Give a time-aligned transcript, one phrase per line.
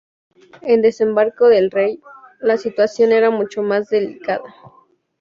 [0.63, 2.01] En Desembarco del Rey,
[2.39, 4.41] la situación era mucho más delicada.